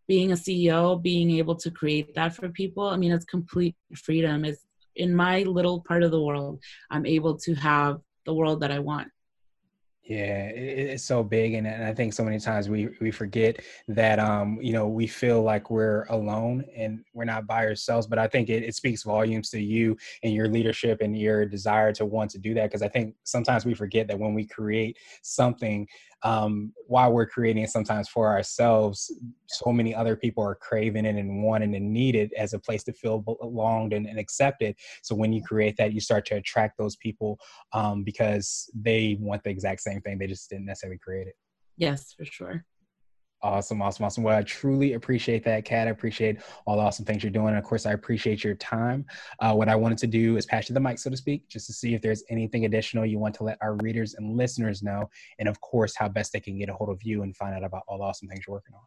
being 0.08 0.32
a 0.32 0.36
ceo 0.36 1.02
being 1.02 1.32
able 1.32 1.56
to 1.56 1.70
create 1.70 2.16
that 2.16 2.34
for 2.34 2.50
people 2.50 2.88
i 2.88 2.96
mean 2.96 3.12
it's 3.12 3.26
complete 3.26 3.76
freedom. 3.96 4.46
It's 4.46 4.66
in 4.96 5.14
my 5.14 5.44
little 5.44 5.82
part 5.88 6.02
of 6.04 6.12
the 6.12 6.22
world 6.22 6.60
i'm 6.90 7.06
able 7.06 7.38
to 7.38 7.54
have 7.56 8.00
the 8.26 8.34
world 8.34 8.62
that 8.62 8.72
i 8.72 8.80
want 8.80 9.10
yeah, 10.10 10.46
it's 10.48 11.04
so 11.04 11.22
big, 11.22 11.54
and, 11.54 11.68
I 11.68 11.94
think 11.94 12.14
so 12.14 12.24
many 12.24 12.40
times 12.40 12.70
we 12.70 12.88
we 13.02 13.12
forget 13.12 13.60
that 13.90 14.20
um 14.20 14.58
you 14.62 14.72
know 14.72 14.88
we 14.88 15.06
feel 15.06 15.42
like 15.42 15.70
we're 15.70 16.06
alone 16.06 16.64
and 16.76 17.04
we're 17.14 17.26
not 17.26 17.46
by 17.46 17.66
ourselves. 17.66 18.08
But 18.08 18.18
I 18.18 18.28
think 18.28 18.50
it, 18.50 18.64
it 18.64 18.74
speaks 18.74 19.04
volumes 19.04 19.50
to 19.50 19.60
you 19.60 19.98
and 20.24 20.34
your 20.34 20.48
leadership 20.48 21.02
and 21.02 21.18
your 21.18 21.46
desire 21.46 21.92
to 21.94 22.06
want 22.06 22.32
to 22.32 22.38
do 22.38 22.54
that. 22.54 22.64
Because 22.64 22.82
I 22.82 22.88
think 22.88 23.16
sometimes 23.24 23.66
we 23.66 23.74
forget 23.74 24.08
that 24.08 24.18
when 24.18 24.34
we 24.34 24.46
create 24.46 24.98
something, 25.24 25.86
um, 26.24 26.74
while 26.88 27.12
we're 27.12 27.28
creating 27.28 27.64
it 27.64 27.70
sometimes 27.70 28.10
for 28.10 28.28
ourselves, 28.28 29.12
so 29.48 29.72
many 29.72 29.94
other 29.94 30.16
people 30.16 30.44
are 30.44 30.56
craving 30.56 31.06
it 31.06 31.16
and 31.16 31.44
wanting 31.44 31.76
and 31.76 31.94
need 31.94 32.16
it 32.16 32.32
as 32.38 32.54
a 32.54 32.60
place 32.60 32.84
to 32.86 32.94
feel 32.94 33.20
belonged 33.20 33.94
and, 33.94 34.08
and 34.08 34.20
accepted. 34.20 34.76
So 35.04 35.16
when 35.16 35.32
you 35.32 35.44
create 35.44 35.78
that, 35.78 35.94
you 35.94 36.02
start 36.02 36.26
to 36.28 36.36
attract 36.36 36.78
those 36.78 36.96
people 36.96 37.40
um, 37.74 38.04
because 38.04 38.70
they 38.74 39.18
want 39.20 39.44
the 39.44 39.50
exact 39.50 39.82
same 39.82 40.02
thing. 40.02 40.18
They 40.18 40.28
just 40.28 40.50
didn't 40.50 40.66
necessarily 40.66 40.98
create 40.98 41.28
it. 41.28 41.36
Yes, 41.78 42.14
for 42.14 42.26
sure. 42.26 42.66
Awesome, 43.44 43.84
awesome, 43.84 44.04
awesome. 44.04 44.24
Well, 44.24 44.36
I 44.36 44.42
truly 44.42 44.94
appreciate 44.94 45.44
that, 45.44 45.64
Kat. 45.64 45.88
I 45.88 45.92
appreciate 45.92 46.40
all 46.66 46.76
the 46.76 46.82
awesome 46.82 47.06
things 47.06 47.24
you're 47.24 47.32
doing. 47.32 47.50
And 47.50 47.58
of 47.58 47.64
course, 47.64 47.86
I 47.86 47.92
appreciate 47.92 48.44
your 48.44 48.56
time. 48.56 49.06
Uh, 49.40 49.54
what 49.54 49.70
I 49.70 49.76
wanted 49.76 50.00
to 50.00 50.08
do 50.08 50.38
is 50.38 50.48
pass 50.48 50.68
you 50.70 50.74
the 50.74 50.80
mic, 50.80 50.98
so 50.98 51.12
to 51.12 51.18
speak, 51.18 51.48
just 51.48 51.68
to 51.68 51.74
see 51.74 51.94
if 51.94 52.02
there's 52.02 52.24
anything 52.32 52.66
additional 52.66 53.06
you 53.06 53.20
want 53.20 53.36
to 53.36 53.44
let 53.44 53.60
our 53.62 53.76
readers 53.76 54.16
and 54.16 54.36
listeners 54.36 54.82
know. 54.82 55.08
And 55.38 55.48
of 55.48 55.62
course, 55.62 55.96
how 55.96 56.10
best 56.10 56.34
they 56.34 56.40
can 56.40 56.58
get 56.58 56.70
a 56.70 56.74
hold 56.74 56.90
of 56.90 57.04
you 57.04 57.22
and 57.22 57.36
find 57.38 57.54
out 57.54 57.64
about 57.64 57.84
all 57.88 58.00
the 58.00 58.06
awesome 58.06 58.28
things 58.28 58.42
you're 58.48 58.56
working 58.56 58.74
on. 58.74 58.82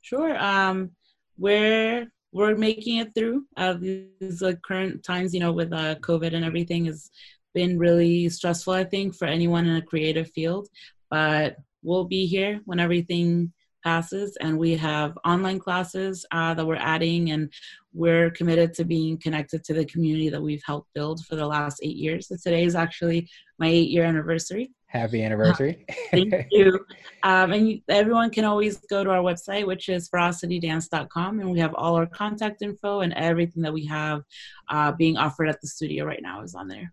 Sure. 0.00 0.38
Um, 0.38 0.92
we're 1.36 2.06
we're 2.32 2.56
making 2.56 2.98
it 2.98 3.14
through 3.14 3.44
uh, 3.56 3.74
these 3.74 4.42
uh, 4.42 4.54
current 4.64 5.02
times, 5.02 5.34
you 5.34 5.40
know, 5.40 5.52
with 5.52 5.72
uh, 5.72 5.96
COVID 5.96 6.34
and 6.34 6.44
everything 6.44 6.86
has 6.86 7.10
been 7.54 7.78
really 7.78 8.28
stressful, 8.28 8.72
I 8.72 8.84
think, 8.84 9.16
for 9.16 9.26
anyone 9.26 9.66
in 9.66 9.76
a 9.76 9.82
creative 9.82 10.30
field. 10.30 10.68
But 11.10 11.56
we'll 11.82 12.04
be 12.04 12.26
here 12.26 12.60
when 12.64 12.80
everything 12.80 13.52
passes 13.82 14.36
and 14.40 14.58
we 14.58 14.76
have 14.76 15.16
online 15.24 15.58
classes 15.58 16.26
uh, 16.32 16.54
that 16.54 16.66
we're 16.66 16.76
adding 16.76 17.30
and 17.30 17.52
we're 17.92 18.30
committed 18.30 18.72
to 18.74 18.84
being 18.84 19.18
connected 19.18 19.64
to 19.64 19.74
the 19.74 19.84
community 19.86 20.28
that 20.28 20.40
we've 20.40 20.62
helped 20.64 20.92
build 20.94 21.24
for 21.26 21.36
the 21.36 21.46
last 21.46 21.80
eight 21.82 21.96
years. 21.96 22.28
So 22.28 22.36
today 22.42 22.64
is 22.64 22.74
actually 22.74 23.28
my 23.58 23.68
eight 23.68 23.90
year 23.90 24.04
anniversary. 24.04 24.70
Happy 24.86 25.22
anniversary. 25.22 25.84
uh, 25.88 25.94
thank 26.10 26.46
you. 26.50 26.84
Um, 27.22 27.52
and 27.52 27.68
you, 27.68 27.80
everyone 27.88 28.30
can 28.30 28.44
always 28.44 28.78
go 28.88 29.04
to 29.04 29.10
our 29.10 29.22
website 29.22 29.66
which 29.66 29.88
is 29.88 30.08
ferocitydance.com 30.08 31.40
and 31.40 31.50
we 31.50 31.58
have 31.58 31.74
all 31.74 31.94
our 31.96 32.06
contact 32.06 32.62
info 32.62 33.00
and 33.00 33.12
everything 33.14 33.62
that 33.62 33.72
we 33.72 33.84
have 33.86 34.22
uh, 34.68 34.92
being 34.92 35.16
offered 35.16 35.48
at 35.48 35.60
the 35.60 35.68
studio 35.68 36.04
right 36.04 36.22
now 36.22 36.42
is 36.42 36.54
on 36.54 36.68
there 36.68 36.92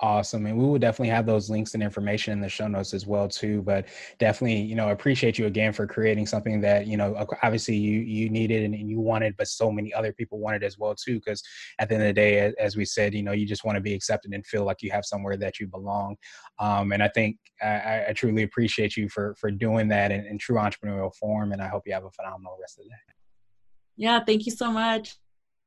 Awesome. 0.00 0.44
And 0.44 0.58
we 0.58 0.66
will 0.66 0.78
definitely 0.78 1.08
have 1.08 1.24
those 1.24 1.48
links 1.48 1.72
and 1.72 1.82
information 1.82 2.34
in 2.34 2.40
the 2.42 2.50
show 2.50 2.68
notes 2.68 2.92
as 2.92 3.06
well 3.06 3.28
too. 3.28 3.62
But 3.62 3.88
definitely, 4.18 4.60
you 4.60 4.74
know, 4.74 4.90
appreciate 4.90 5.38
you 5.38 5.46
again 5.46 5.72
for 5.72 5.86
creating 5.86 6.26
something 6.26 6.60
that, 6.60 6.86
you 6.86 6.98
know, 6.98 7.16
obviously 7.42 7.76
you 7.76 8.00
you 8.00 8.28
needed 8.28 8.64
and, 8.64 8.90
you 8.90 9.00
wanted, 9.00 9.36
but 9.38 9.48
so 9.48 9.72
many 9.72 9.94
other 9.94 10.12
people 10.12 10.38
wanted 10.38 10.62
as 10.62 10.76
well 10.76 10.94
too. 10.94 11.14
Because 11.14 11.42
at 11.78 11.88
the 11.88 11.94
end 11.94 12.04
of 12.04 12.08
the 12.08 12.12
day, 12.12 12.52
as 12.58 12.76
we 12.76 12.84
said, 12.84 13.14
you 13.14 13.22
know, 13.22 13.32
you 13.32 13.46
just 13.46 13.64
want 13.64 13.76
to 13.76 13.80
be 13.80 13.94
accepted 13.94 14.34
and 14.34 14.46
feel 14.46 14.64
like 14.64 14.82
you 14.82 14.90
have 14.90 15.06
somewhere 15.06 15.38
that 15.38 15.58
you 15.58 15.66
belong. 15.66 16.16
Um, 16.58 16.92
and 16.92 17.02
I 17.02 17.08
think 17.08 17.38
I, 17.62 18.04
I, 18.08 18.12
truly 18.14 18.42
appreciate 18.42 18.98
you 18.98 19.08
for 19.08 19.34
for 19.40 19.50
doing 19.50 19.88
that 19.88 20.12
in, 20.12 20.26
in 20.26 20.36
true 20.36 20.56
entrepreneurial 20.56 21.14
form. 21.14 21.52
And 21.52 21.62
I 21.62 21.68
hope 21.68 21.84
you 21.86 21.94
have 21.94 22.04
a 22.04 22.10
phenomenal 22.10 22.58
rest 22.60 22.78
of 22.78 22.84
the 22.84 22.90
day. 22.90 22.96
Yeah, 23.96 24.22
thank 24.22 24.44
you 24.44 24.52
so 24.52 24.70
much. 24.70 25.16